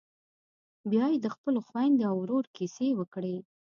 [0.89, 3.35] بيا یې د خپلو خويندو او ورور کيسې وکړې.